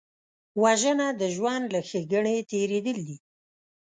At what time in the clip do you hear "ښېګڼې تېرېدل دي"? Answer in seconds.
1.89-3.17